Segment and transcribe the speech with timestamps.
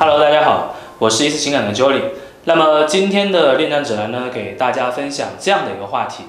[0.00, 2.00] Hello，大家好，我是一次情感的 Jolly。
[2.44, 6.22] 那么今天的恋战指南呢，给大家分享这样的一个话题，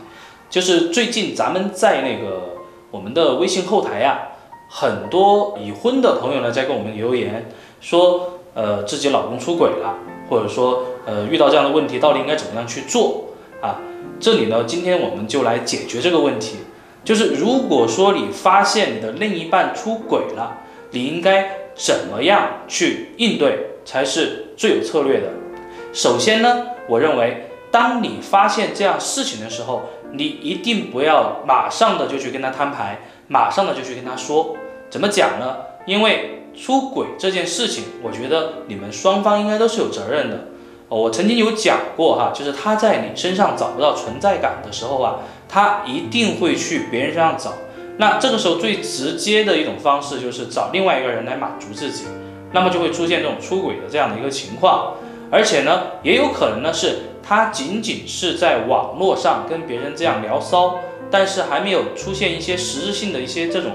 [0.50, 2.56] 就是最近咱们在那个
[2.90, 4.30] 我们的微信后台呀，
[4.72, 7.48] 很多已婚的朋友呢在给我们留言
[7.80, 9.98] 说，呃，自己老公出轨了，
[10.28, 13.26] 或者说，呃，遇到这样的问题到底应该怎么样去做
[13.62, 13.78] 啊？
[14.20, 16.56] 这里呢，今天我们就来解决这个问题，
[17.04, 20.58] 就是如果说你发现你的另一半出轨了，
[20.90, 21.69] 你应该。
[21.80, 25.30] 怎么样去应对才是最有策略的？
[25.94, 34.58] 首先呢，我认为，当你发现这样事情的时候，你一定不要马上的就去跟他摊牌，马上的就去跟他说。
[34.90, 35.56] 怎么讲呢？
[35.86, 40.48] 因为出轨这件事情，我觉得你们双方应该都是有责任的。
[40.90, 47.54] 我曾经有讲过哈，就是他在你身上找不到存在感的时候啊，他一定会去别人身上找。
[48.02, 52.06] 那这个时候最直接的一种方式就是找另外一个人来满足自己，
[52.54, 54.94] 那么就会出现这种出轨的这样的一个情况，
[55.30, 60.76] 而且呢，也有可能呢是他仅仅是在网络上跟别人这样聊骚，
[61.12, 63.74] 但是还没有出现一些实质性的一些这种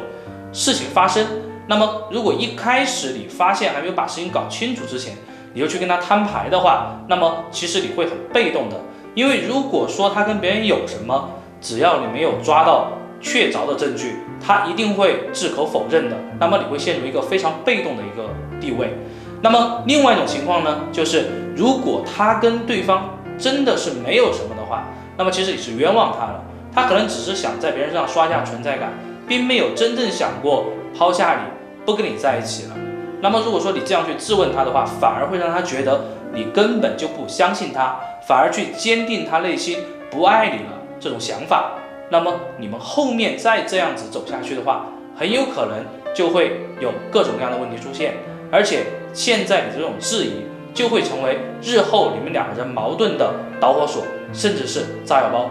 [0.54, 1.26] 事情发生。
[1.66, 5.14] 那么如果一开始你发现还没有把事情搞清楚之前，
[5.52, 8.80] 你就去跟他摊牌的话，那么其实你会很被动的，
[9.14, 11.28] 因为如果说他跟别人有什么，
[11.60, 12.90] 只要你没有抓到。
[13.24, 16.16] 确凿的证据，他一定会矢口否认的。
[16.38, 18.28] 那么你会陷入一个非常被动的一个
[18.60, 18.98] 地位。
[19.40, 24.84] 那么另外一种情况呢，就是如果他跟对方真的是没有什么的话，
[25.16, 26.44] 那么其实你是冤枉他了。
[26.74, 28.92] 他可能只是想在别人身上刷下存在感，
[29.26, 30.66] 并没有真正想过
[30.96, 32.76] 抛下你，不跟你在一起了。
[33.20, 39.78] 那么如果说你这样去质问他的话，反而会让他觉得你根本就不相信他，反而去坚定他内心
[40.10, 41.72] 不爱你了这种想法。
[42.14, 44.86] 那么你们后面再这样子走下去的话，
[45.18, 45.84] 很有可能
[46.14, 48.14] 就会有各种各样的问题出现，
[48.52, 55.50] 而且现在你这种质疑就会成为日后你们两个人矛盾的导火索，甚至是炸药包。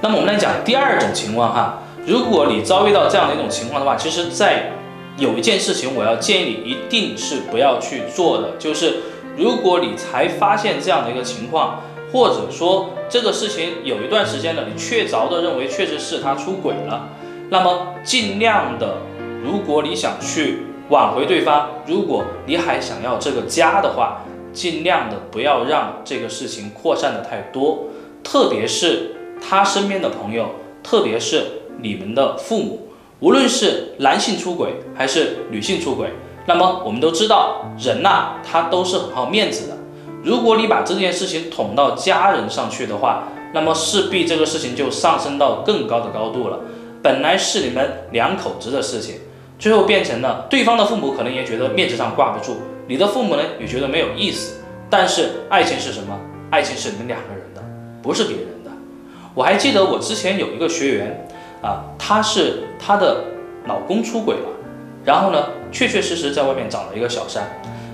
[0.00, 4.72] 那么我们来讲第二种情况哈，如果你遭遇到这样的一种情况的话，其实，在
[5.18, 9.00] 有一件事情我要建议你一定是不要去做的，就是
[9.36, 11.82] 如果你才发现这样的一个情况。
[12.12, 17.08] 或者说这个事情有一段时间了，你确凿的认为确实是他出轨了，
[17.50, 18.96] 那么尽量的，
[19.42, 27.84] 如果你想去挽回对方，如果你还想要这个家的话，尽量的不要让这个事情扩散的太多，
[28.24, 30.50] 特别是他身边的朋友，
[30.82, 31.44] 特别是
[31.80, 32.88] 你们的父母，
[33.20, 36.10] 无论是男性出轨还是女性出轨，
[36.46, 39.76] 那么我们都知道人呐，他都是很好面子的。
[40.22, 46.60] 如果你把这件事情捅到家人上去的话，那么势必这个事情就上升到更高的高度了。
[47.02, 49.16] 本来是你们两口子的事情，
[49.58, 52.56] 最后变成了对方的父母可能也觉得面子上挂不住，
[52.88, 54.56] 你的父母呢也觉得没有意思。
[54.90, 56.18] 但是爱情是什么？
[56.50, 57.62] 爱情是你们两个人的，
[58.02, 58.70] 不是别人的。
[59.34, 61.28] 我还记得我之前有一个学员
[61.62, 63.22] 啊，她是她的
[63.66, 64.48] 老公出轨了，
[65.04, 67.44] 然后呢，确确实实在外面找了一个小三。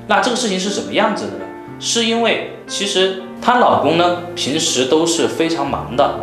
[0.07, 1.45] 那这个事情是什么样子的呢？
[1.79, 6.21] 是因为其实她老公呢平时都是非常忙的，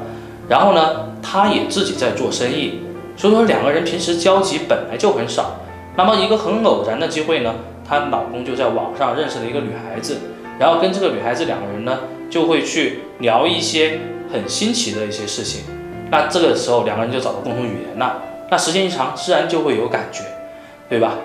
[0.48, 2.82] 然后呢她也自己在做生意，
[3.16, 5.58] 所以说两个人平时交集本来就很少。
[5.96, 7.54] 那么一个很偶然的机会呢，
[7.88, 10.18] 她老公就在网上认识了一个女孩子，
[10.58, 14.00] 然后跟这个女孩子两个人呢就会去聊一些
[14.32, 15.64] 很新奇的一些事情。
[16.10, 20.24] 那这个时候两个人就找到共同语言了，那时间一长自然就会有感觉，
[20.90, 21.16] 对吧？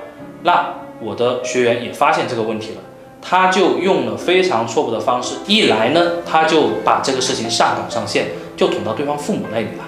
[0.42, 2.80] 那我的学员也发现这个问题了。
[3.28, 8.26] 他就用了非常错误的方式，一来呢，他就把这个事情上纲上线，
[8.56, 9.84] 就捅到对方父母那里了，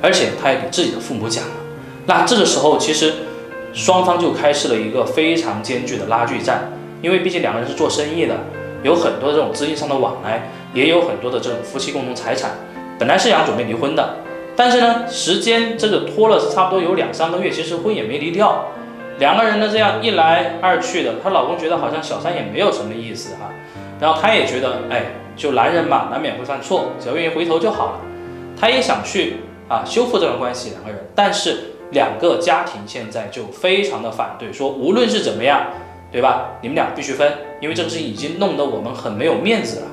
[0.00, 1.50] 而且他也给自己的父母讲了。
[2.06, 3.14] 那这个时候，其实
[3.72, 8.34] 双方就开始了一个非常艰巨的拉锯战，因为毕竟两个人是做生意的，
[8.82, 12.50] 有很多这种资金上的往来，也有很多的这种夫妻共同财产。
[12.98, 14.16] 本来是想准备离婚的，
[14.56, 18.66] 但是呢，时间这个拖了差不多有两三个月，其实婚也没离掉。
[19.22, 23.52] 两个人呢，这样一来二去的，她老公觉得好像小三也没有什么意思哈，
[24.00, 28.00] 然后她也觉得，哎，就男人嘛，难免会犯错，只要愿意回头就好了。
[28.60, 29.36] 她也想去
[29.68, 35.66] 啊修复这段关系，两个人，但是两个家庭现在就非常的反对，说无论是怎么样，
[36.10, 36.58] 对吧？
[36.60, 39.86] 你们俩必须分，因为这个事情已经弄得我们很没有面子了，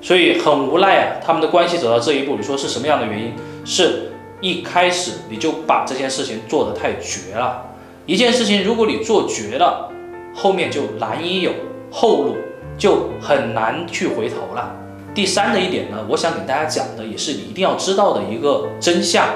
[0.00, 1.16] 所以很无奈啊。
[1.22, 3.34] 他们的关系走到这一步，你说是什么样的原因？
[3.66, 4.10] 是
[4.40, 7.64] 一开始你就把这件事情做得太绝了。
[8.06, 9.90] 一件事情，如果你做绝了，
[10.32, 11.50] 后面就难以有
[11.90, 12.36] 后路，
[12.78, 14.72] 就很难去回头了。
[15.12, 19.26] 第三的一点呢，我想给大家讲的也是你一定要知道的一个真相，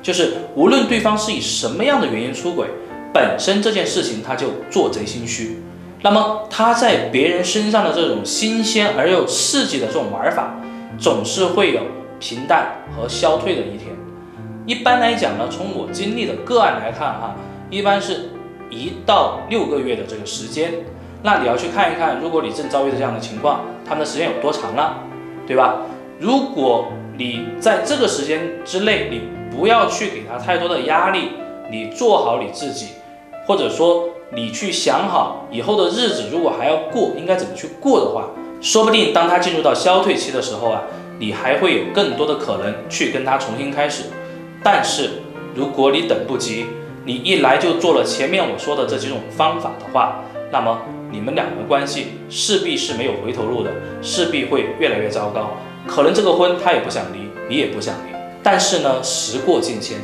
[0.00, 2.68] 就是无论对方是以什么样的原因出轨，
[3.12, 5.60] 本身这件事情他就做贼心虚。
[6.02, 10.54] 那么他在别人身上的这种新鲜而又刺激的这种玩法，
[10.98, 11.80] 总是会有
[12.20, 13.90] 平淡和消退的一天。
[14.66, 17.34] 一般来讲呢，从我经历的个案来看哈，
[17.70, 18.30] 一般是
[18.68, 20.72] 一到六个月的这个时间。
[21.22, 25.04] 那你要去看一看，如果你正遭遇的这样的情况，他们的时间有多长了，
[25.46, 25.82] 对吧？
[26.18, 29.22] 如果你在这个时间之内，你
[29.54, 31.32] 不要去给他太多的压力，
[31.70, 32.88] 你做好你自己，
[33.46, 38.30] 或者说你去想好以后的日子，如果还要过，应该怎么去过的话，
[38.62, 40.82] 说不定当他进入到消退期的时候啊，
[41.18, 44.04] 你还会有更多的可能去跟他重新开始。
[44.62, 45.10] 但是
[45.54, 46.64] 如果你等不及，
[47.04, 50.80] 你一来就做了前面我说的这几种方法的话，那么。
[51.12, 53.70] 你们两个关系势必是没有回头路的，
[54.00, 55.50] 势必会越来越糟糕。
[55.84, 57.18] 可能这个婚他也不想离，
[57.48, 58.16] 你也不想离。
[58.44, 59.98] 但是呢，时过境迁，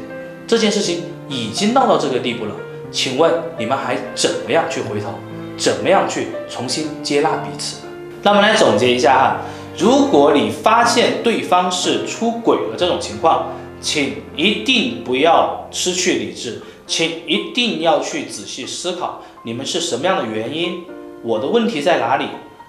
[0.49, 2.51] 这件事情已经闹到这个地步了，
[2.91, 5.15] 请问你们还怎么样去回头？
[5.57, 7.87] 怎么样去重新接纳彼此？
[8.25, 9.37] 那么来总结一下哈，
[9.79, 20.85] 如果你发现对方是出轨了这种情况，请一定不要失去理智，请一定要去仔细思考，你们是什么样的原因。
[21.23, 22.27] 我的问题在哪里？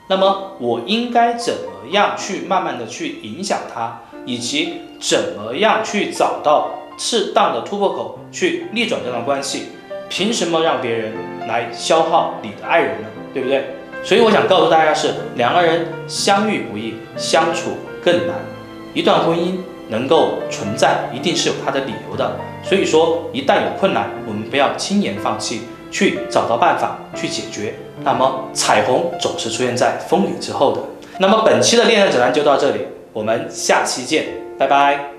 [0.09, 9.63] 那么我应该怎么样去慢慢的去影响他，以及怎么样去找到适当的突破口去逆转这段关系？
[10.09, 11.13] 凭什么让别人
[11.47, 13.07] 来消耗你的爱人呢？
[13.33, 13.65] 对不对？
[14.03, 17.71] 所以我想告诉大家是，两个人相遇不易，相处
[18.01, 18.37] 更难。
[18.93, 19.57] 一段婚姻
[19.89, 22.35] 能够存在，一定是有它的理由的。
[22.63, 25.61] 所以说，一旦有困难，我们不要轻言放弃。
[25.89, 27.73] 去找到办法去解决，
[28.03, 30.81] 那么彩虹总是出现在风雨之后的。
[31.17, 32.81] 那么本期的恋爱指南就到这里，
[33.13, 34.25] 我们下期见，
[34.59, 35.16] 拜拜。